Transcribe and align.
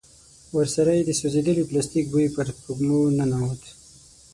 ورسره 0.55 0.91
يې 0.97 1.03
د 1.05 1.11
سوځېدلي 1.19 1.63
پلاستيک 1.69 2.05
بوی 2.11 2.27
پر 2.35 2.47
سپږمو 2.57 2.99
ننوت. 3.17 3.61